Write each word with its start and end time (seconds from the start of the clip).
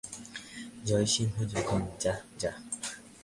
জয়সিংহ 0.87 1.35
যখন 1.53 1.81
যাহা 2.01 2.23
যাহ। 2.41 2.55